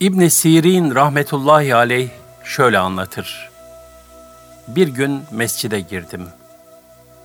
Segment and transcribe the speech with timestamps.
[0.00, 2.08] İbn Sirin rahmetullahi aleyh
[2.44, 3.50] şöyle anlatır.
[4.68, 6.26] Bir gün mescide girdim.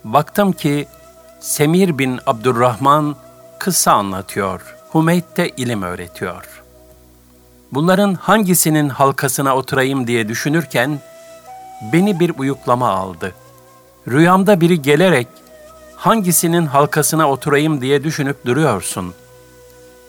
[0.03, 0.87] Baktım ki
[1.39, 3.15] Semir bin Abdurrahman
[3.59, 4.75] kıssa anlatıyor.
[4.93, 6.63] Hümeyt de ilim öğretiyor.
[7.71, 10.99] Bunların hangisinin halkasına oturayım diye düşünürken
[11.93, 13.35] beni bir uyuklama aldı.
[14.07, 15.27] Rüyamda biri gelerek
[15.95, 19.13] hangisinin halkasına oturayım diye düşünüp duruyorsun.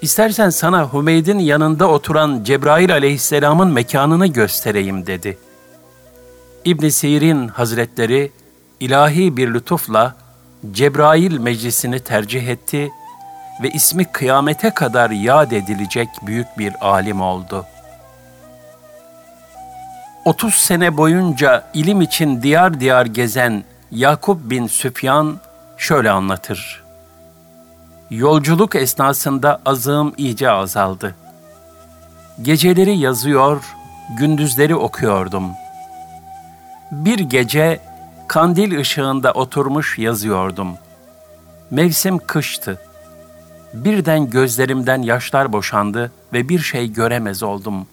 [0.02, 5.38] İstersen sana Hümeyd'in yanında oturan Cebrail aleyhisselamın mekanını göstereyim dedi.
[6.64, 8.32] İbn Sirin Hazretleri
[8.80, 10.14] ilahi bir lütufla
[10.72, 12.90] Cebrail meclisini tercih etti
[13.62, 17.66] ve ismi kıyamete kadar yad edilecek büyük bir alim oldu.
[20.24, 25.40] 30 sene boyunca ilim için diyar diyar gezen Yakup bin Süfyan
[25.76, 26.82] şöyle anlatır.
[28.12, 31.14] Yolculuk esnasında azığım iyice azaldı.
[32.42, 33.64] Geceleri yazıyor,
[34.19, 35.44] gündüzleri okuyordum.
[36.90, 37.80] Bir gece
[38.28, 40.68] kandil ışığında oturmuş yazıyordum.
[41.70, 42.80] Mevsim kıştı.
[43.74, 47.86] Birden gözlerimden yaşlar boşandı ve bir şey göremez oldum.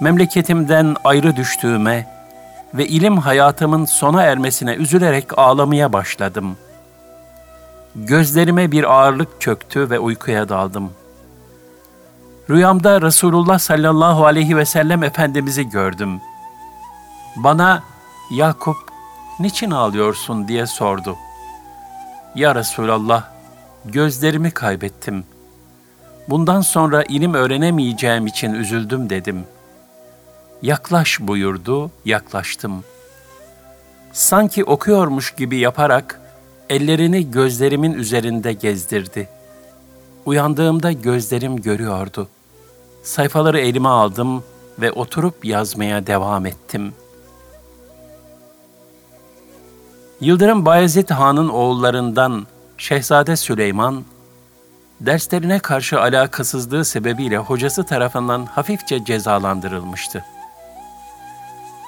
[0.00, 2.06] Memleketimden ayrı düştüğüme
[2.74, 6.56] ve ilim hayatımın sona ermesine üzülerek ağlamaya başladım.
[7.96, 10.90] Gözlerime bir ağırlık çöktü ve uykuya daldım.
[12.50, 16.20] Rüyamda Resulullah sallallahu aleyhi ve sellem Efendimiz'i gördüm.
[17.36, 17.82] Bana
[18.30, 18.76] Yakup
[19.40, 21.16] niçin ağlıyorsun diye sordu.
[22.34, 23.24] Ya Resulallah,
[23.84, 25.24] gözlerimi kaybettim.
[26.28, 29.44] Bundan sonra ilim öğrenemeyeceğim için üzüldüm dedim.
[30.62, 32.84] Yaklaş buyurdu, yaklaştım.
[34.12, 36.21] Sanki okuyormuş gibi yaparak
[36.72, 39.28] ellerini gözlerimin üzerinde gezdirdi.
[40.26, 42.28] Uyandığımda gözlerim görüyordu.
[43.02, 44.44] Sayfaları elime aldım
[44.80, 47.02] ve oturup yazmaya devam ettim.''
[50.22, 52.46] Yıldırım Bayezid Han'ın oğullarından
[52.78, 54.04] Şehzade Süleyman,
[55.00, 60.24] derslerine karşı alakasızlığı sebebiyle hocası tarafından hafifçe cezalandırılmıştı.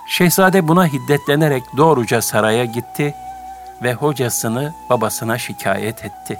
[0.08, 3.14] Şehzade buna hiddetlenerek doğruca saraya gitti
[3.84, 6.38] ve hocasını babasına şikayet etti.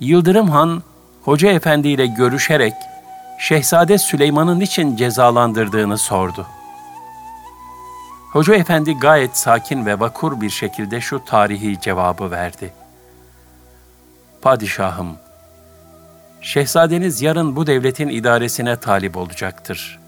[0.00, 0.82] Yıldırım Han,
[1.22, 2.74] Hoca Efendi ile görüşerek
[3.38, 6.60] Şehzade Süleyman'ın için cezalandırdığını sordu.''
[8.32, 12.72] Hoca efendi gayet sakin ve vakur bir şekilde şu tarihi cevabı verdi.
[14.42, 15.16] Padişahım,
[16.40, 19.98] şehzadeniz yarın bu devletin idaresine talip olacaktır.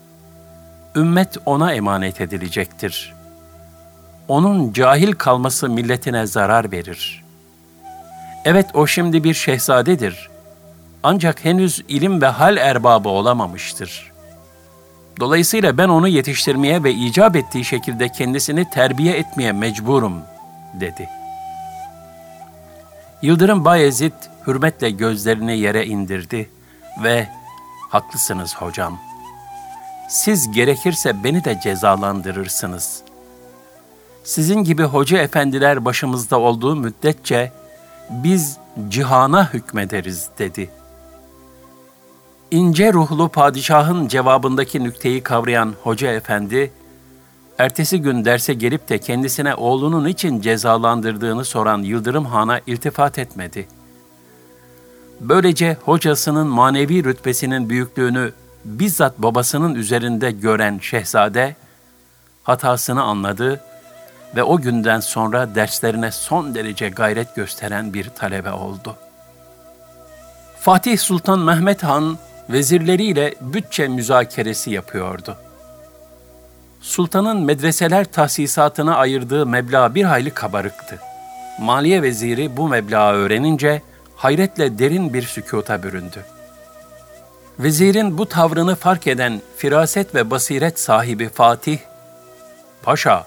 [0.97, 3.14] Ümmet ona emanet edilecektir.
[4.28, 7.25] Onun cahil kalması milletine zarar verir.
[8.44, 10.31] Evet o şimdi bir şehzadedir.
[11.03, 14.12] Ancak henüz ilim ve hal erbabı olamamıştır.''
[15.21, 20.22] Dolayısıyla ben onu yetiştirmeye ve icap ettiği şekilde kendisini terbiye etmeye mecburum,
[20.75, 21.09] dedi.
[23.22, 24.12] Yıldırım Bayezid
[24.47, 26.50] hürmetle gözlerini yere indirdi
[27.03, 27.28] ve
[27.91, 29.00] haklısınız hocam.
[30.09, 33.03] Siz gerekirse beni de cezalandırırsınız.
[34.25, 37.53] Sizin gibi hoca efendiler başımızda olduğu müddetçe
[38.10, 38.56] biz
[38.88, 40.83] cihana hükmederiz dedi.''
[42.53, 46.72] ince ruhlu padişahın cevabındaki nükteyi kavrayan hoca efendi,
[47.59, 53.69] ertesi gün derse gelip de kendisine oğlunun için cezalandırdığını soran Yıldırım Han'a iltifat etmedi.
[55.21, 58.33] Böylece hocasının manevi rütbesinin büyüklüğünü
[58.65, 61.56] bizzat babasının üzerinde gören şehzade,
[62.43, 63.60] hatasını anladı
[64.37, 68.97] ve o günden sonra derslerine son derece gayret gösteren bir talebe oldu.
[70.60, 72.19] Fatih Sultan Mehmet Han,
[72.50, 75.37] vezirleriyle bütçe müzakeresi yapıyordu.
[76.81, 80.98] Sultanın medreseler tahsisatına ayırdığı meblağ bir hayli kabarıktı.
[81.60, 83.82] Maliye veziri bu meblağı öğrenince
[84.16, 86.25] hayretle derin bir sükuta büründü.
[87.59, 91.78] Vezirin bu tavrını fark eden firaset ve basiret sahibi Fatih,
[92.83, 93.27] Paşa,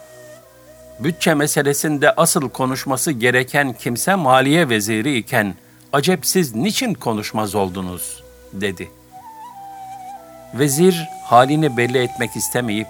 [1.00, 5.56] bütçe meselesinde asıl konuşması gereken kimse maliye veziri iken
[5.94, 9.06] acep siz niçin konuşmaz oldunuz?'' dedi.''
[10.59, 12.88] Vezir halini belli etmek istemeyip,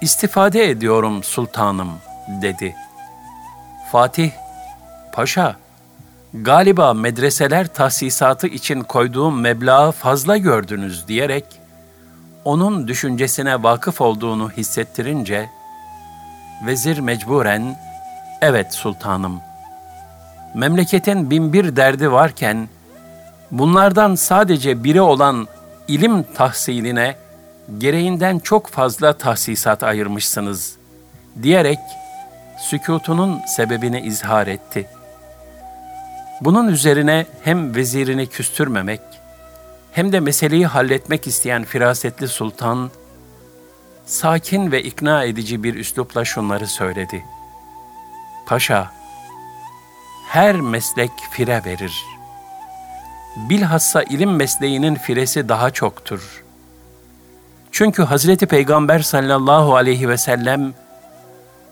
[0.00, 1.92] istifade ediyorum sultanım
[2.42, 2.74] dedi.
[3.92, 4.30] Fatih,
[5.12, 5.56] paşa,
[6.34, 11.44] galiba medreseler tahsisatı için koyduğum meblağı fazla gördünüz diyerek,
[12.44, 15.50] onun düşüncesine vakıf olduğunu hissettirince,
[16.62, 17.76] vezir mecburen,
[18.42, 19.40] evet sultanım,
[20.54, 22.68] memleketin binbir derdi varken,
[23.50, 25.48] bunlardan sadece biri olan
[25.88, 27.16] ilim tahsiline
[27.78, 30.76] gereğinden çok fazla tahsisat ayırmışsınız
[31.42, 31.78] diyerek
[32.58, 34.86] sükutunun sebebini izhar etti.
[36.40, 39.00] Bunun üzerine hem vezirini küstürmemek
[39.92, 42.90] hem de meseleyi halletmek isteyen firasetli sultan
[44.10, 47.24] sakin ve ikna edici bir üslupla şunları söyledi.
[48.46, 48.92] Paşa,
[50.28, 52.04] her meslek fire verir.
[53.36, 56.44] Bilhassa ilim mesleğinin firesi daha çoktur.
[57.72, 60.74] Çünkü Hazreti Peygamber sallallahu aleyhi ve sellem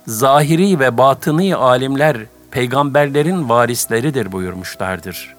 [0.07, 2.17] zahiri ve batıni alimler
[2.51, 5.37] peygamberlerin varisleridir buyurmuşlardır.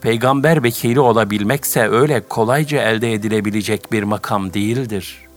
[0.00, 5.31] Peygamber vekili olabilmekse öyle kolayca elde edilebilecek bir makam değildir.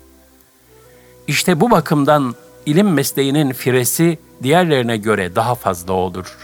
[1.27, 2.35] İşte bu bakımdan
[2.65, 6.37] ilim mesleğinin firesi diğerlerine göre daha fazla olur.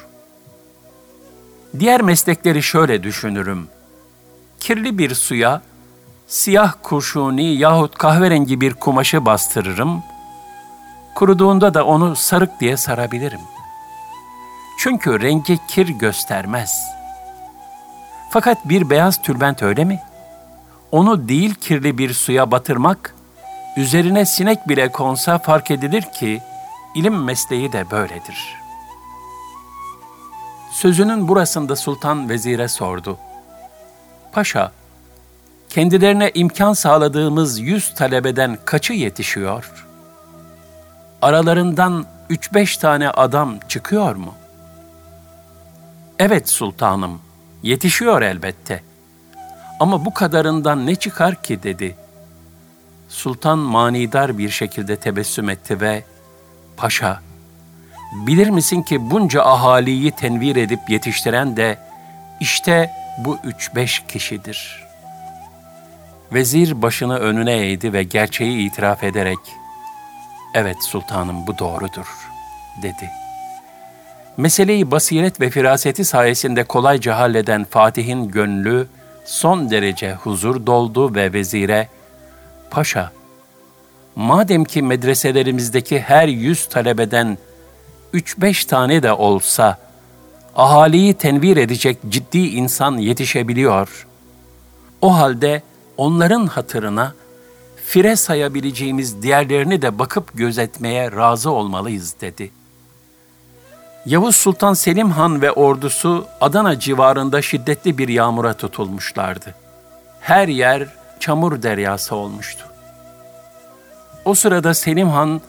[1.80, 3.68] Diğer meslekleri şöyle düşünürüm.
[4.60, 5.62] Kirli bir suya
[6.28, 10.04] siyah kurşuni yahut kahverengi bir kumaşı bastırırım.
[11.16, 13.40] Kuruduğunda da onu sarık diye sarabilirim.
[14.80, 16.84] Çünkü rengi kir göstermez.
[18.30, 20.00] Fakat bir beyaz tülbent öyle mi?
[20.92, 23.16] Onu değil kirli bir suya batırmak,
[23.78, 26.42] üzerine sinek bile konsa fark edilir ki
[26.96, 28.56] ilim mesleği de böyledir.
[30.72, 33.18] Sözünün burasında sultan vezire sordu.
[34.32, 34.72] Paşa,
[35.70, 39.88] kendilerine imkan sağladığımız yüz talebeden kaçı yetişiyor?
[41.22, 44.34] Aralarından üç beş tane adam çıkıyor mu?
[46.20, 47.22] Evet sultanım,
[47.64, 48.84] yetişiyor elbette.
[49.80, 51.96] Ama bu kadarından ne çıkar ki dedi.
[53.12, 56.04] Sultan manidar bir şekilde tebessüm etti ve
[56.78, 57.22] Paşa,
[58.14, 61.78] bilir misin ki bunca ahaliyi tenvir edip yetiştiren de
[62.40, 64.88] işte bu üç beş kişidir.''
[66.34, 69.40] Vezir başını önüne eğdi ve gerçeği itiraf ederek,
[70.54, 72.30] ''Evet sultanım bu doğrudur.''
[72.82, 73.12] dedi.
[74.38, 78.88] Meseleyi basiret ve firaseti sayesinde kolayca halleden Fatih'in gönlü
[79.26, 81.88] son derece huzur doldu ve vezire,
[82.72, 83.12] ''Paşa,
[84.16, 87.38] madem ki medreselerimizdeki her yüz talebeden
[88.14, 89.78] üç beş tane de olsa,
[90.56, 94.08] ahaliyi tenvir edecek ciddi insan yetişebiliyor.
[95.02, 95.62] O halde
[95.98, 97.14] onların hatırına
[97.86, 102.52] fire sayabileceğimiz diğerlerini de bakıp gözetmeye razı olmalıyız dedi.
[104.06, 109.56] Yavuz Sultan Selim Han ve ordusu Adana civarında şiddetli bir yağmura tutulmuşlardı.
[110.22, 110.88] Her yer
[111.22, 112.66] çamur deryası olmuştu.
[114.26, 115.42] O sırada Selim Han,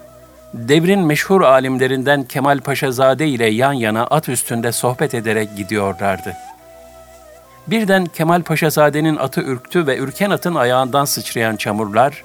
[0.55, 6.53] devrin meşhur alimlerinden Kemal Paşazade ile yan yana at üstünde sohbet ederek gidiyorlardı.''
[7.67, 12.25] Birden Kemal Paşazade'nin atı ürktü ve ürken atın ayağından sıçrayan çamurlar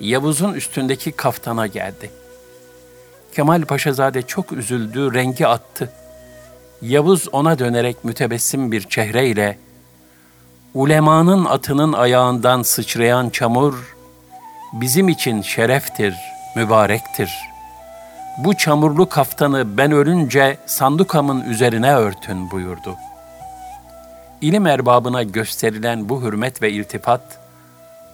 [0.00, 2.10] Yavuz'un üstündeki kaftana geldi.
[3.34, 5.92] Kemal Paşazade çok üzüldü, rengi attı.
[6.82, 9.58] Yavuz ona dönerek mütebessim bir çehreyle
[10.76, 13.96] Ulemanın atının ayağından sıçrayan çamur
[14.72, 16.14] bizim için şereftir,
[16.56, 17.30] mübarektir.
[18.38, 22.96] Bu çamurlu kaftanı ben ölünce sandukamın üzerine örtün buyurdu.''
[24.40, 27.38] İlim erbabına gösterilen bu hürmet ve iltifat,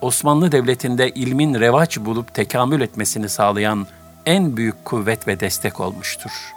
[0.00, 3.86] Osmanlı Devleti'nde ilmin revaç bulup tekamül etmesini sağlayan
[4.26, 6.52] en büyük kuvvet ve destek olmuştur.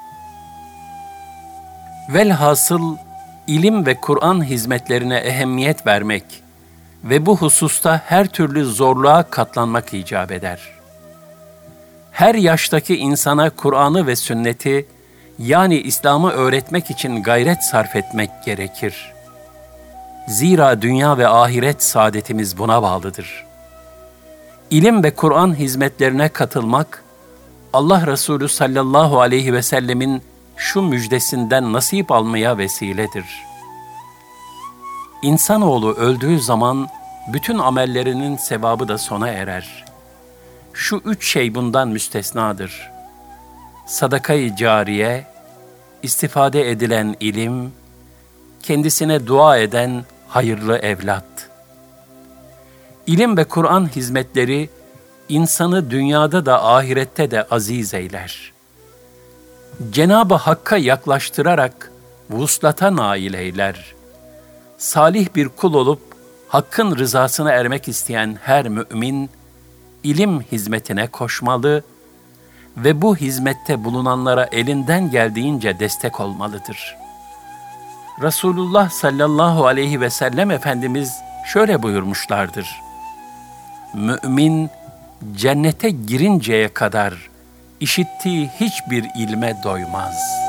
[2.10, 2.96] Velhasıl
[3.48, 6.26] ilim ve Kur'an hizmetlerine ehemmiyet vermek
[7.04, 10.60] ve bu hususta her türlü zorluğa katlanmak icap eder.
[12.12, 14.86] Her yaştaki insana Kur'an'ı ve sünneti
[15.40, 19.16] yani İslam'ı öğretmek için gayret sarf etmek gerekir.''
[20.28, 23.46] Zira dünya ve ahiret saadetimiz buna bağlıdır.
[24.70, 27.04] İlim ve Kur'an hizmetlerine katılmak,
[27.74, 30.22] Allah Resulü sallallahu aleyhi ve sellemin
[30.58, 33.26] şu müjdesinden nasip almaya vesiledir.
[35.22, 36.90] İnsanoğlu öldüğü zaman
[37.28, 39.86] bütün amellerinin sevabı da sona erer.
[40.74, 42.92] Şu üç şey bundan müstesnadır.
[43.88, 45.26] Sadakayı cariye,
[46.04, 47.74] istifade edilen ilim,
[48.64, 51.50] kendisine dua eden hayırlı evlat.
[53.08, 54.70] İlim ve Kur'an hizmetleri
[55.30, 58.55] insanı dünyada da ahirette de aziz eyler.
[59.92, 61.92] Cenab-ı Hakk'a yaklaştırarak
[62.30, 63.96] vuslata nail eyler.
[64.78, 66.02] Salih bir kul olup
[66.48, 69.30] Hakk'ın rızasına ermek isteyen her mümin
[70.04, 71.84] ilim hizmetine koşmalı
[72.78, 77.06] ve bu hizmette bulunanlara elinden geldiğince destek olmalıdır.''
[78.22, 81.14] Resulullah sallallahu aleyhi ve sellem Efendimiz
[81.46, 82.82] şöyle buyurmuşlardır.
[83.94, 84.70] Mümin
[85.36, 87.30] cennete girinceye kadar
[87.80, 90.46] işittiği hiçbir ilme doymaz.''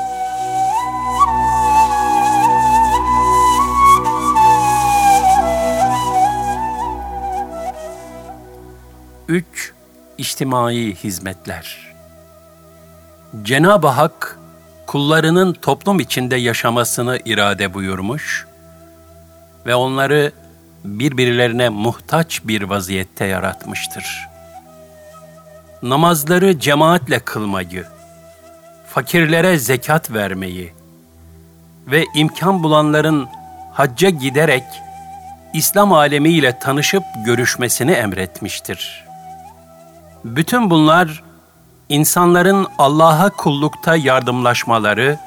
[9.27, 9.73] Üç,
[10.17, 11.93] içtimai hizmetler.
[13.43, 14.39] Cenab-ı Hak,
[14.85, 18.47] kullarının toplum içinde yaşamasını irade buyurmuş
[19.65, 20.31] ve onları
[20.85, 24.27] birbirlerine muhtaç bir vaziyette yaratmıştır.
[25.83, 27.85] Namazları cemaatle kılmayı,
[28.87, 30.73] fakirlere zekat vermeyi
[31.87, 33.27] ve imkan bulanların
[33.73, 34.63] hacca giderek
[35.53, 39.07] İslam alemiyle tanışıp görüşmesini emretmiştir.''
[40.35, 41.23] Bütün bunlar
[41.89, 45.19] insanların Allah'a kullukta yardımlaşmaları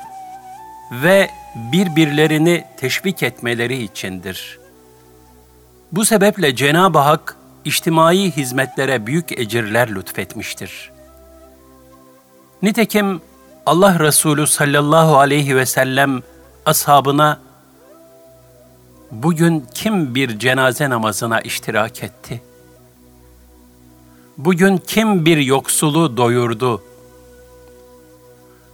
[0.92, 4.58] ve birbirlerini teşvik etmeleri içindir.
[5.92, 10.90] Bu sebeple Cenab-ı Hak içtimai hizmetlere büyük ecirler lütfetmiştir.
[12.62, 13.20] Nitekim
[13.66, 16.22] Allah Resulü sallallahu aleyhi ve sellem
[16.66, 17.40] ashabına
[19.10, 22.50] bugün kim bir cenaze namazına iştirak etti?''
[24.44, 26.82] Bugün kim bir yoksulu doyurdu?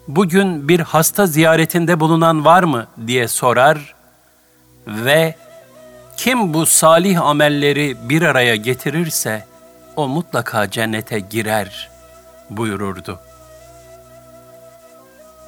[0.08, 3.94] Bugün bir hasta ziyaretinde bulunan var mı diye sorar
[4.86, 5.34] ve
[6.16, 9.44] kim bu salih amelleri bir araya getirirse
[9.96, 11.90] o mutlaka cennete girer
[12.50, 13.20] buyururdu.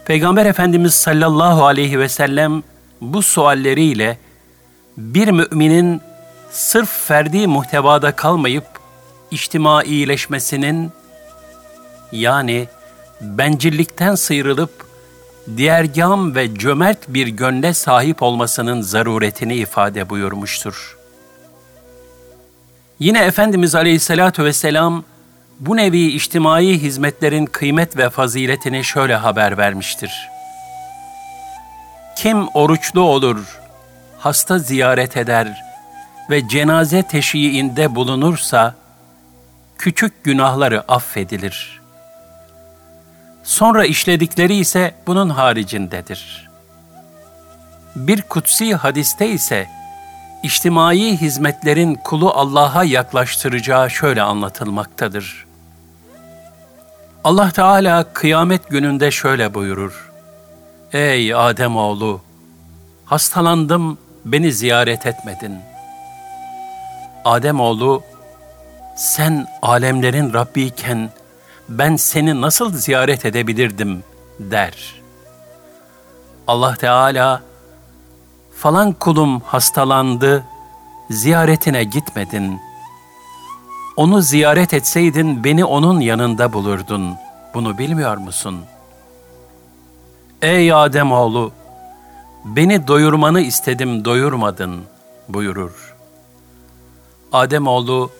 [0.04, 2.62] Peygamber Efendimiz sallallahu aleyhi ve sellem
[3.00, 4.18] bu sualleriyle
[4.96, 6.00] bir müminin
[6.50, 8.64] sırf ferdi muhtevada kalmayıp
[9.30, 10.92] içtimaileşmesinin
[12.12, 12.68] yani
[13.20, 14.87] bencillikten sıyrılıp
[15.56, 20.98] diğergam ve cömert bir gönle sahip olmasının zaruretini ifade buyurmuştur.
[22.98, 25.04] Yine Efendimiz Aleyhisselatü Vesselam
[25.60, 30.28] bu nevi içtimai hizmetlerin kıymet ve faziletini şöyle haber vermiştir.
[32.16, 33.60] Kim oruçlu olur,
[34.18, 35.64] hasta ziyaret eder
[36.30, 38.74] ve cenaze teşyiğinde bulunursa,
[39.78, 41.77] küçük günahları affedilir.
[43.48, 46.48] Sonra işledikleri ise bunun haricindedir.
[47.96, 49.66] Bir kutsi hadiste ise
[50.42, 55.46] içtimai hizmetlerin kulu Allah'a yaklaştıracağı şöyle anlatılmaktadır.
[57.24, 60.10] Allah Teala kıyamet gününde şöyle buyurur.
[60.92, 62.20] Ey Adem oğlu,
[63.04, 65.58] hastalandım, beni ziyaret etmedin.
[67.24, 68.02] Adem oğlu
[68.96, 71.10] sen alemlerin Rabbiyken
[71.68, 74.04] ben seni nasıl ziyaret edebilirdim
[74.40, 74.94] der.
[76.46, 77.42] Allah Teala
[78.54, 80.44] falan kulum hastalandı,
[81.10, 82.60] ziyaretine gitmedin.
[83.96, 87.16] Onu ziyaret etseydin beni onun yanında bulurdun.
[87.54, 88.60] Bunu bilmiyor musun?
[90.42, 91.52] Ey Adem oğlu,
[92.44, 94.84] beni doyurmanı istedim doyurmadın
[95.28, 95.94] buyurur.
[97.32, 98.10] Adem oğlu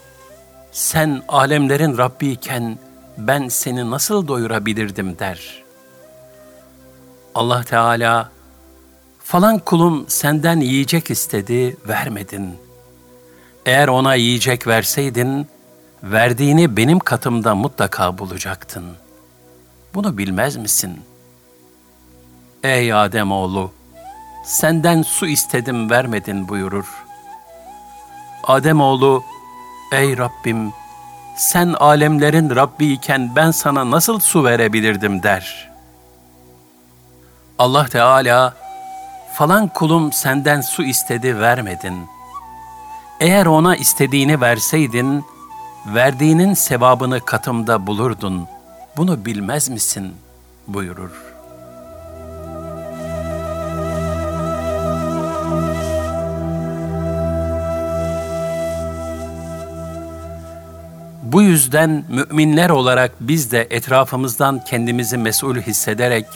[0.72, 2.78] sen alemlerin Rabbi iken
[3.18, 5.64] ben seni nasıl doyurabilirdim der.
[7.34, 8.30] Allah Teala,
[9.18, 12.56] falan kulum senden yiyecek istedi, vermedin.
[13.66, 15.46] Eğer ona yiyecek verseydin,
[16.02, 18.84] verdiğini benim katımda mutlaka bulacaktın.
[19.94, 21.00] Bunu bilmez misin?
[22.62, 23.72] Ey Adem oğlu,
[24.44, 26.86] senden su istedim vermedin buyurur.
[28.44, 29.22] Adem oğlu
[29.92, 30.72] Ey Rabbim,
[31.38, 35.70] sen alemlerin Rabbi iken ben sana nasıl su verebilirdim der.
[37.58, 38.54] Allah Teala,
[39.34, 42.06] falan kulum senden su istedi vermedin.
[43.20, 45.24] Eğer ona istediğini verseydin,
[45.86, 48.46] verdiğinin sevabını katımda bulurdun.
[48.96, 50.14] Bunu bilmez misin?
[50.68, 51.27] buyurur.
[61.32, 66.26] Bu yüzden müminler olarak biz de etrafımızdan kendimizi mesul hissederek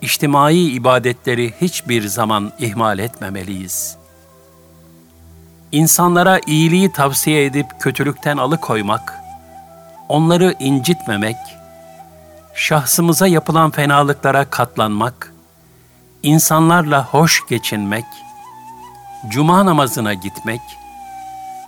[0.00, 3.96] içtimai ibadetleri hiçbir zaman ihmal etmemeliyiz.
[5.72, 9.14] İnsanlara iyiliği tavsiye edip kötülükten alıkoymak,
[10.08, 11.36] onları incitmemek,
[12.54, 15.32] şahsımıza yapılan fenalıklara katlanmak,
[16.22, 18.06] insanlarla hoş geçinmek,
[19.28, 20.60] cuma namazına gitmek,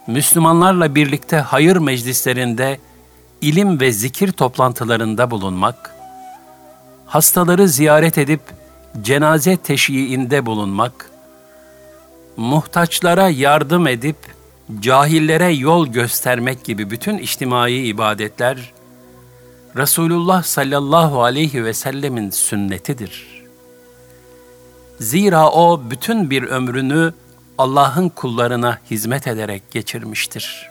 [0.08, 2.78] Müslümanlarla birlikte hayır meclislerinde,
[3.40, 5.94] ilim ve zikir toplantılarında bulunmak,
[7.06, 8.40] hastaları ziyaret edip
[9.02, 11.10] cenaze teşyiğinde bulunmak,
[12.36, 14.16] muhtaçlara yardım edip
[14.80, 18.72] cahillere yol göstermek gibi bütün içtimai ibadetler
[19.76, 23.44] Resulullah sallallahu aleyhi ve sellemin sünnetidir.
[25.00, 27.12] Zira o bütün bir ömrünü
[27.58, 30.68] Allah'ın kullarına hizmet ederek geçirmiştir.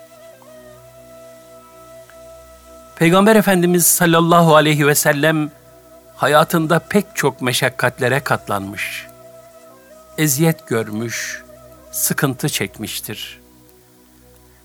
[2.96, 5.52] Peygamber Efendimiz sallallahu aleyhi ve sellem
[6.16, 9.08] hayatında pek çok meşakkatlere katlanmış.
[10.18, 11.44] Eziyet görmüş,
[11.92, 13.40] sıkıntı çekmiştir.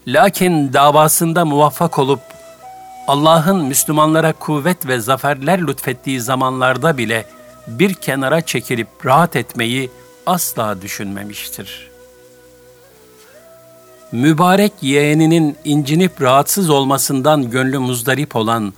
[0.07, 2.21] Lakin davasında muvaffak olup
[3.09, 7.27] Allah'ın Müslümanlara kuvvet ve zaferler lütfettiği zamanlarda bile
[7.67, 9.91] bir kenara çekilip rahat etmeyi
[10.27, 11.92] asla düşünmemiştir.
[14.13, 18.73] Mübarek yeğeninin incinip rahatsız olmasından gönlü muzdarip olan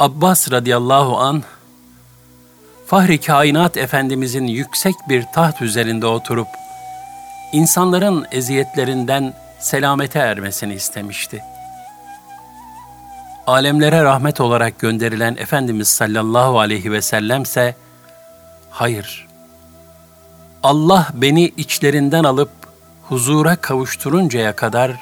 [0.00, 1.42] Abbas radıyallahu an
[2.86, 6.46] Fahri Kainat Efendimizin yüksek bir taht üzerinde oturup
[7.52, 11.42] insanların eziyetlerinden selamete ermesini istemişti.
[13.46, 17.74] Alemlere rahmet olarak gönderilen Efendimiz sallallahu aleyhi ve sellemse
[18.70, 19.28] hayır.
[20.62, 22.59] Allah beni içlerinden alıp
[23.10, 24.92] huzura kavuşturuncaya kadar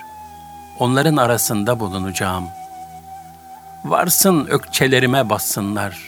[0.79, 2.45] onların arasında bulunacağım.
[3.85, 5.99] Varsın ökçelerime bassınlar.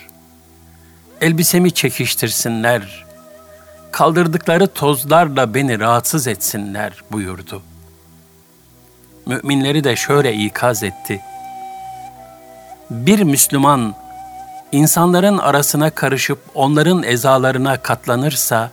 [1.21, 3.05] Elbisemi çekiştirsinler.
[3.93, 7.63] Kaldırdıkları tozlarla beni rahatsız etsinler buyurdu.
[9.27, 11.21] Müminleri de şöyle ikaz etti.
[12.91, 13.95] Bir Müslüman
[14.73, 18.71] insanların arasına karışıp onların ezalarına katlanırsa,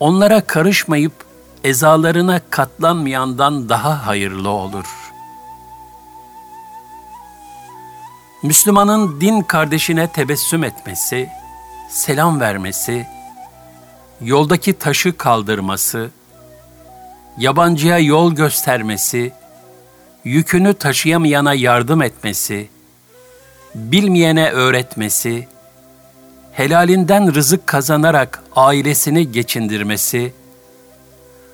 [0.00, 1.27] onlara karışmayıp
[1.64, 4.86] ezalarına katlanmayandan daha hayırlı olur.
[8.42, 11.28] Müslümanın din kardeşine tebessüm etmesi,
[11.90, 13.06] selam vermesi,
[14.20, 16.10] yoldaki taşı kaldırması,
[17.38, 19.32] yabancıya yol göstermesi,
[20.24, 22.68] yükünü taşıyamayana yardım etmesi,
[23.74, 25.48] bilmeyene öğretmesi,
[26.52, 30.32] helalinden rızık kazanarak ailesini geçindirmesi,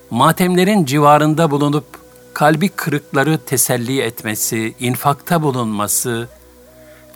[0.09, 1.85] matemlerin civarında bulunup
[2.33, 6.29] kalbi kırıkları teselli etmesi, infakta bulunması,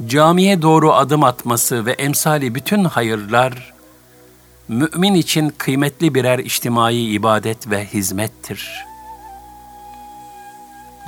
[0.08, 3.74] camiye doğru adım atması ve emsali bütün hayırlar,
[4.68, 8.86] mümin için kıymetli birer içtimai ibadet ve hizmettir.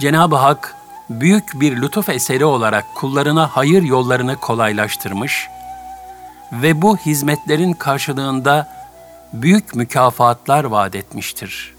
[0.02, 0.76] Cenab-ı Hak,
[1.10, 5.48] büyük bir lütuf eseri olarak kullarına hayır yollarını kolaylaştırmış
[6.52, 8.81] ve bu hizmetlerin karşılığında
[9.34, 11.74] büyük mükafatlar vaat etmiştir.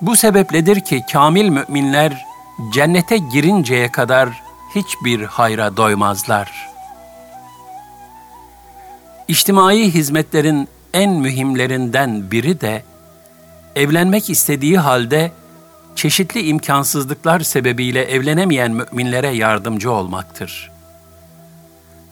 [0.00, 2.24] Bu sebepledir ki kamil müminler
[2.72, 4.28] cennete girinceye kadar
[4.74, 6.68] hiçbir hayra doymazlar.
[9.28, 12.82] İçtimai hizmetlerin en mühimlerinden biri de
[13.76, 15.32] evlenmek istediği halde
[15.96, 20.75] çeşitli imkansızlıklar sebebiyle evlenemeyen müminlere yardımcı olmaktır.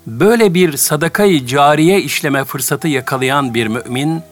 [0.06, 4.22] Böyle bir sadakayı cariye işleme fırsatı yakalayan bir mümin,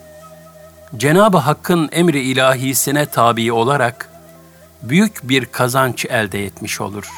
[0.97, 4.09] Cenab-ı Hakk'ın emri ilahisine tabi olarak
[4.83, 7.09] büyük bir kazanç elde etmiş olur.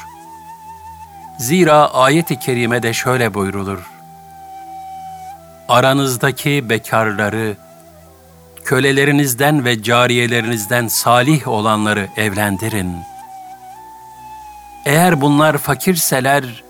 [1.38, 3.78] Zira ayet-i kerimede şöyle buyrulur.
[5.68, 7.56] Aranızdaki bekarları,
[8.64, 12.96] kölelerinizden ve cariyelerinizden salih olanları evlendirin.
[14.86, 16.64] Eğer bunlar fakirseler,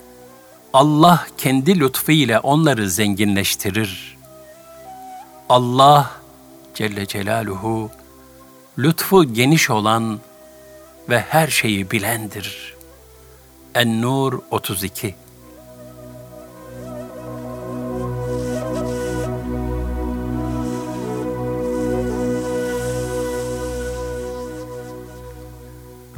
[0.74, 4.16] Allah kendi lütfu ile onları zenginleştirir.
[5.48, 6.10] Allah
[6.74, 7.90] Celle Celaluhu
[8.78, 10.20] lütfu geniş olan
[11.08, 12.74] ve her şeyi bilendir.
[13.74, 15.14] En-Nur 32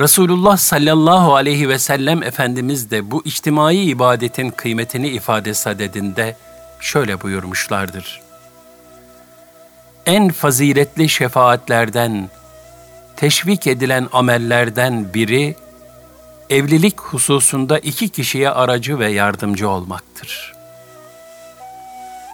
[0.01, 6.37] Resulullah sallallahu aleyhi ve sellem Efendimiz de bu içtimai ibadetin kıymetini ifade sadedinde
[6.81, 8.21] şöyle buyurmuşlardır.
[10.07, 12.31] En faziletli şefaatlerden,
[13.17, 15.57] teşvik edilen amellerden biri,
[16.51, 20.53] evlilik hususunda iki kişiye aracı ve yardımcı olmaktır.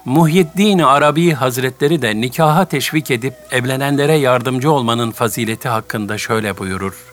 [0.04, 7.11] Muhyiddin Arabi Hazretleri de nikaha teşvik edip evlenenlere yardımcı olmanın fazileti hakkında şöyle buyurur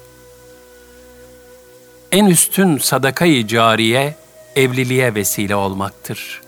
[2.12, 4.16] en üstün sadakayı cariye
[4.56, 6.42] evliliğe vesile olmaktır.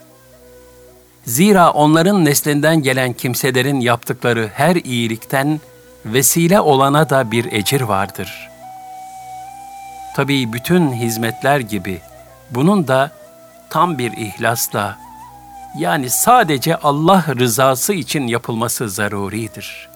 [1.26, 5.62] Zira onların neslinden gelen kimselerin yaptıkları her iyilikten
[6.06, 8.50] vesile olana da bir ecir vardır.
[10.15, 12.02] Tabii bütün hizmetler gibi
[12.52, 13.12] bunun da
[13.69, 14.97] tam bir ihlasla
[15.78, 19.90] yani sadece Allah rızası için yapılması zaruridir.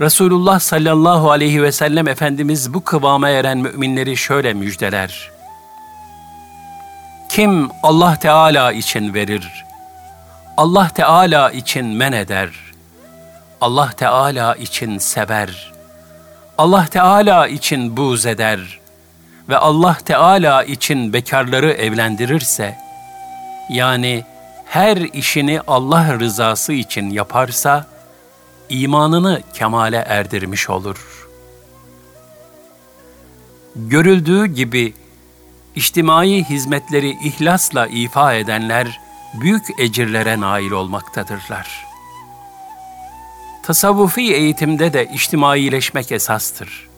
[0.00, 5.30] Resulullah sallallahu aleyhi ve sellem Efendimiz bu kıvama eren müminleri şöyle müjdeler.
[7.28, 9.64] Kim Allah Teala için verir,
[10.56, 12.50] Allah Teala için men eder,
[13.60, 15.72] Allah Teala için sever,
[16.58, 18.80] Allah Teala için buğz eder
[19.48, 22.78] ve Allah Teala için bekarları evlendirirse,
[23.70, 24.24] yani
[24.66, 27.86] her işini Allah rızası için yaparsa,
[28.68, 31.28] imanını kemale erdirmiş olur.
[33.76, 34.94] Görüldüğü gibi
[35.74, 39.00] içtimai hizmetleri ihlasla ifa edenler
[39.34, 41.86] büyük ecirlere nail olmaktadırlar.
[43.62, 46.88] Tasavvufi eğitimde de içtimaileşmek esastır.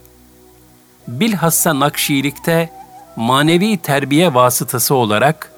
[1.09, 2.71] Bilhassa Nakşilikte
[3.17, 5.53] manevi terbiye vasıtası olarak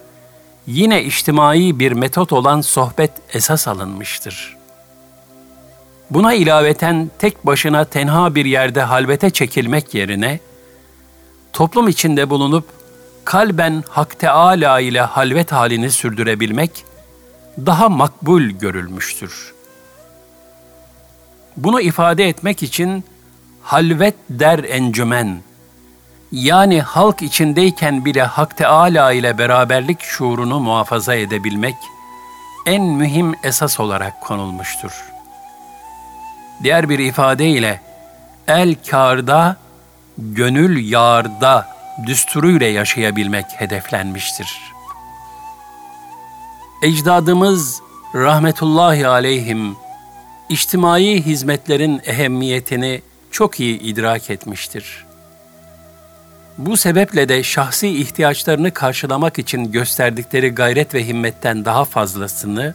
[0.67, 4.58] yine içtimai bir metot olan sohbet esas alınmıştır.''
[6.11, 10.41] Buna ilaveten tek başına tenha bir yerde halvete çekilmek yerine,
[11.53, 12.65] toplum içinde bulunup
[13.25, 16.85] kalben Hak Teâlâ ile halvet halini sürdürebilmek
[17.67, 19.55] daha makbul görülmüştür.
[21.57, 23.05] Bunu ifade etmek için
[23.63, 25.43] halvet der encümen,
[26.33, 31.77] yani halk içindeyken bile Hak Teâlâ ile beraberlik şuurunu muhafaza edebilmek
[32.67, 35.18] en mühim esas olarak konulmuştur.''
[36.63, 37.81] Diğer bir ifadeyle
[38.49, 39.57] el kârda,
[40.19, 41.69] gönül yağarda
[42.07, 44.61] düsturuyla yaşayabilmek hedeflenmiştir.
[46.83, 47.81] Ecdadımız
[48.15, 49.77] rahmetullahi aleyhim
[50.49, 55.05] içtimai hizmetlerin ehemmiyetini çok iyi idrak etmiştir.
[56.59, 62.75] Bu sebeple de şahsi ihtiyaçlarını karşılamak için gösterdikleri gayret ve himmetten daha fazlasını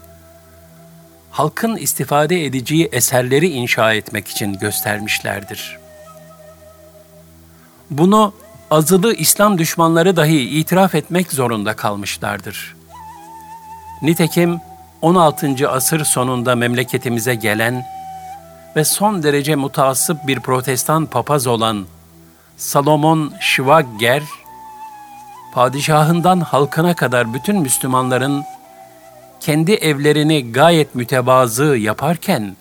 [1.34, 5.78] halkın istifade edeceği eserleri inşa etmek için göstermişlerdir.
[7.89, 8.34] Bunu
[8.72, 12.76] azılı İslam düşmanları dahi itiraf etmek zorunda kalmışlardır.
[14.02, 14.62] Nitekim
[15.02, 15.69] 16.
[15.69, 17.86] asır sonunda memleketimize gelen
[18.76, 21.86] ve son derece mutaassıp bir protestan papaz olan
[22.58, 24.24] Salomon Schwagger,
[25.54, 28.43] padişahından halkına kadar bütün Müslümanların
[29.43, 32.56] kendi evlerini gayet mütevazı yaparken,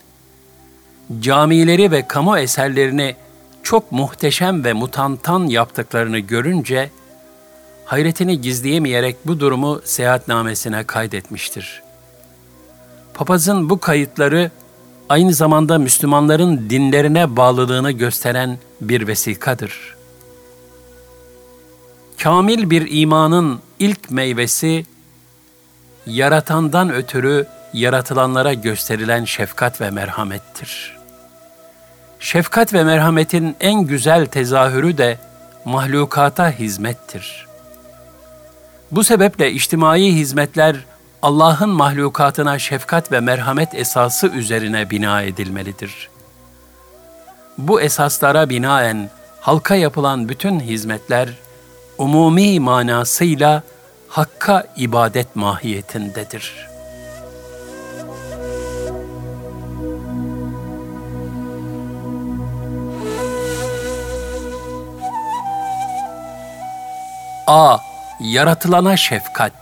[1.21, 3.17] camileri ve kamu eserlerini
[3.63, 6.91] çok muhteşem ve mutantan yaptıklarını görünce,
[7.85, 11.83] hayretini gizleyemeyerek bu durumu seyahatnamesine kaydetmiştir.
[13.15, 14.51] Papazın bu kayıtları
[15.09, 19.97] aynı zamanda Müslümanların dinlerine bağlılığını gösteren bir vesikadır.
[22.19, 24.85] Kamil bir imanın ilk meyvesi
[26.07, 30.97] yaratandan ötürü yaratılanlara gösterilen şefkat ve merhamettir.
[32.21, 35.19] Şefkat ve merhametin en güzel tezahürü de
[35.65, 37.47] mahlukata hizmettir.
[38.91, 40.77] Bu sebeple içtimai hizmetler
[41.23, 46.09] Allah'ın mahlukatına şefkat ve merhamet esası üzerine bina edilmelidir.
[47.59, 49.11] Bu esaslara binaen
[49.41, 51.29] halka yapılan bütün hizmetler
[51.99, 53.63] umumi manasıyla
[54.13, 56.69] Hakka ibadet mahiyetindedir.
[67.47, 67.79] A.
[68.21, 69.53] Yaratılana şefkat.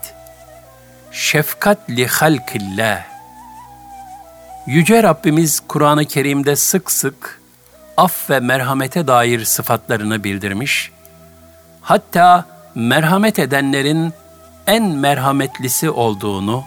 [1.12, 3.02] Şefkat li halkillah.
[4.66, 7.40] Yüce Rabbimiz Kur'an-ı Kerim'de sık sık
[7.96, 10.92] af ve merhamete dair sıfatlarını bildirmiş.
[11.80, 14.12] Hatta merhamet edenlerin
[14.70, 16.64] en merhametlisi olduğunu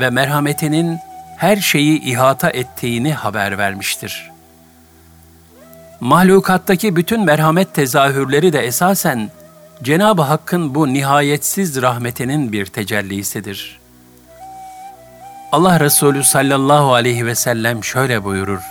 [0.00, 0.98] ve merhametinin
[1.36, 4.30] her şeyi ihata ettiğini haber vermiştir.
[6.00, 9.30] Mahlukattaki bütün merhamet tezahürleri de esasen
[9.82, 13.80] Cenab-ı Hakk'ın bu nihayetsiz rahmetinin bir tecellisidir.
[15.52, 18.62] Allah Resulü sallallahu aleyhi ve sellem şöyle buyurur.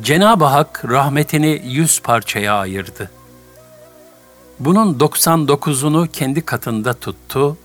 [0.00, 3.10] Cenab-ı Hak rahmetini yüz parçaya ayırdı.
[4.60, 7.56] Bunun 99'unu kendi katında tuttu,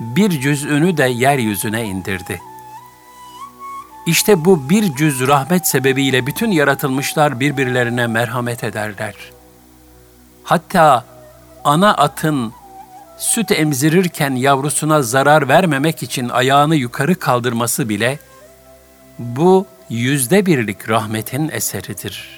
[0.00, 2.40] bir cüz'ünü de yeryüzüne indirdi.
[4.06, 9.14] İşte bu bir cüz rahmet sebebiyle bütün yaratılmışlar birbirlerine merhamet ederler.
[10.44, 11.04] Hatta
[11.64, 12.52] ana atın
[13.18, 18.18] süt emzirirken yavrusuna zarar vermemek için ayağını yukarı kaldırması bile
[19.18, 22.37] bu yüzde birlik rahmetin eseridir.''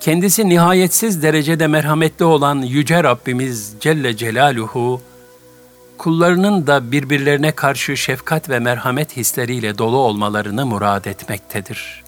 [0.00, 5.00] Kendisi nihayetsiz derecede merhametli olan Yüce Rabbimiz Celle Celaluhu,
[5.98, 12.04] kullarının da birbirlerine karşı şefkat ve merhamet hisleriyle dolu olmalarını murad etmektedir.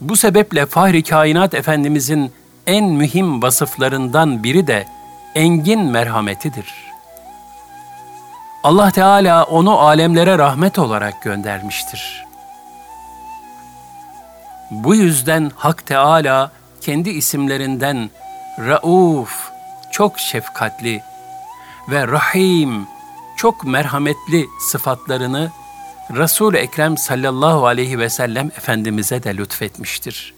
[0.00, 2.32] Bu sebeple Fahri Kainat Efendimizin
[2.66, 4.86] en mühim vasıflarından biri de
[5.34, 6.74] engin merhametidir.
[8.62, 12.25] Allah Teala onu alemlere rahmet olarak göndermiştir.
[14.70, 16.50] Bu yüzden Hak Teala
[16.80, 18.10] kendi isimlerinden
[18.58, 19.50] Rauf,
[19.92, 21.02] çok şefkatli
[21.90, 22.86] ve Rahim,
[23.36, 25.50] çok merhametli sıfatlarını
[26.10, 30.34] Resul-i Ekrem sallallahu aleyhi ve sellem Efendimiz'e de lütfetmiştir.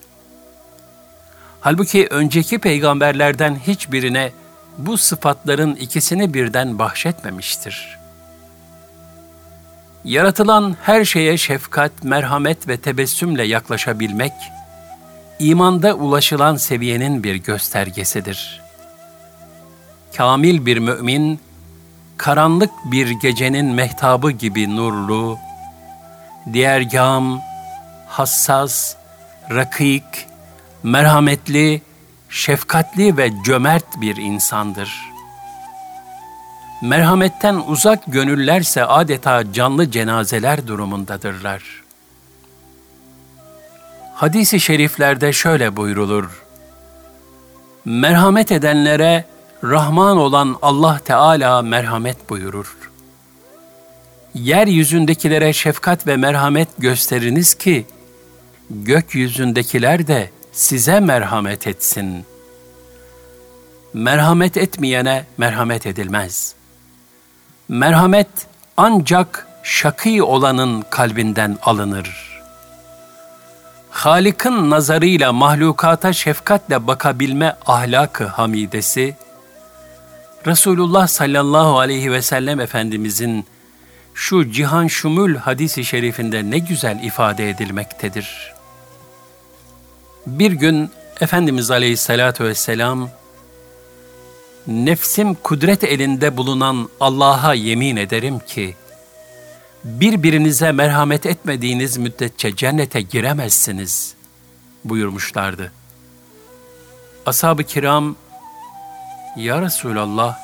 [1.60, 4.32] Halbuki önceki peygamberlerden hiçbirine
[4.78, 7.97] bu sıfatların ikisini birden bahşetmemiştir.
[10.04, 14.32] Yaratılan her şeye şefkat, merhamet ve tebessümle yaklaşabilmek,
[15.38, 18.60] imanda ulaşılan seviyenin bir göstergesidir.
[20.16, 21.40] Kamil bir mümin,
[22.16, 25.38] karanlık bir gecenin mehtabı gibi nurlu,
[26.52, 27.40] diğergam,
[28.08, 28.96] hassas,
[29.50, 30.04] rakik,
[30.82, 31.82] merhametli,
[32.28, 35.07] şefkatli ve cömert bir insandır.
[36.82, 41.62] Merhametten uzak gönüllerse adeta canlı cenazeler durumundadırlar.
[44.14, 46.44] Hadis-i şeriflerde şöyle buyrulur.
[47.84, 49.24] Merhamet edenlere
[49.64, 52.76] Rahman olan Allah Teala merhamet buyurur
[54.34, 57.86] yeryüzündekilere şefkat ve merhamet gösteriniz ki,
[58.70, 62.24] gökyüzündekiler de size merhamet etsin.
[63.94, 66.54] Merhamet etmeyene merhamet edilmez.
[67.68, 68.28] Merhamet
[68.76, 72.40] ancak şakî olanın kalbinden alınır.
[73.90, 79.16] Halik'in nazarıyla mahlukata şefkatle bakabilme ahlakı hamidesi,
[80.46, 83.46] Resulullah sallallahu aleyhi ve sellem Efendimizin
[84.14, 88.52] şu cihan şumul hadisi şerifinde ne güzel ifade edilmektedir.
[90.26, 93.10] Bir gün Efendimiz Aleyhisselatü Vesselam,
[94.68, 98.76] nefsim kudret elinde bulunan Allah'a yemin ederim ki,
[99.84, 104.14] birbirinize merhamet etmediğiniz müddetçe cennete giremezsiniz
[104.84, 105.72] buyurmuşlardı.
[107.26, 108.16] Ashab-ı kiram,
[109.36, 110.38] Ya Resulallah,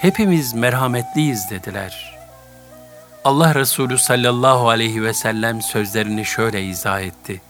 [0.00, 2.12] hepimiz merhametliyiz dediler.''
[3.24, 7.40] Allah Resulü sallallahu aleyhi ve sellem sözlerini şöyle izah etti.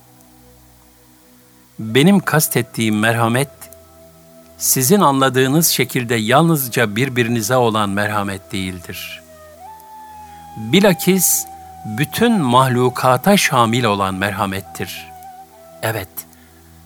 [1.78, 3.48] Benim kastettiğim merhamet,
[4.62, 9.22] sizin anladığınız şekilde yalnızca birbirinize olan merhamet değildir.
[10.56, 11.46] Bilakis
[11.84, 15.10] bütün mahlukata şamil olan merhamettir.
[15.82, 16.08] Evet,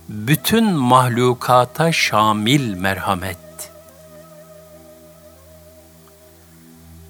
[0.08, 3.36] bütün mahlukata şamil merhamet.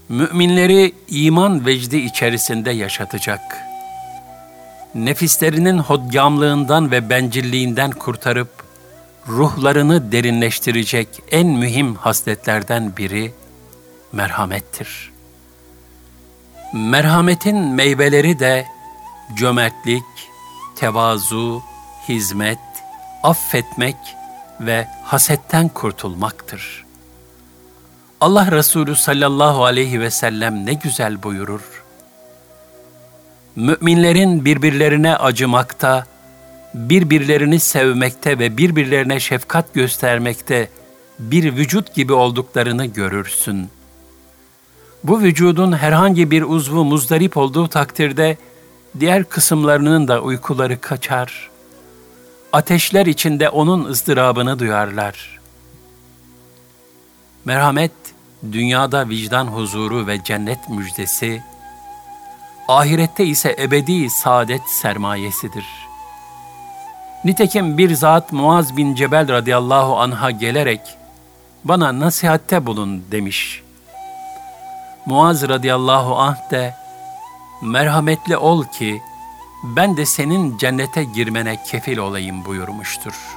[0.09, 3.59] müminleri iman vecdi içerisinde yaşatacak.
[4.95, 8.66] Nefislerinin hodgamlığından ve bencilliğinden kurtarıp
[9.29, 13.35] ruhlarını derinleştirecek en mühim hasletlerden biri
[14.13, 15.13] merhamettir.
[16.73, 18.67] Merhametin meyveleri de
[19.37, 20.05] cömertlik,
[20.77, 21.63] tevazu,
[22.09, 22.59] hizmet,
[23.23, 23.97] affetmek
[24.61, 26.87] ve hasetten kurtulmaktır.''
[28.21, 31.61] Allah Resulü sallallahu aleyhi ve sellem ne güzel buyurur.
[33.57, 36.07] Müminlerin birbirlerine acımakta,
[36.77, 40.69] birbirlerini sevmekte ve birbirlerine şefkat göstermekte
[41.19, 43.69] bir vücut gibi olduklarını görürsün.
[45.05, 48.37] Bu vücudun herhangi bir uzvu muzdarip olduğu takdirde
[49.01, 51.51] diğer kısımlarının da uykuları kaçar.
[52.53, 55.41] Ateşler içinde onun ızdırabını duyarlar.
[57.45, 57.93] Merhamet
[58.53, 61.43] dünyada vicdan huzuru ve cennet müjdesi,
[62.69, 65.86] ahirette ise ebedi saadet sermayesidir.
[67.27, 70.81] Nitekim bir zat Muaz bin Cebel radıyallahu anha gelerek,
[71.65, 73.63] bana nasihatte bulun demiş.
[75.07, 76.75] Muaz radıyallahu anh de,
[77.63, 79.03] merhametli ol ki,
[79.65, 83.36] ben de senin cennete girmene kefil olayım buyurmuştur.''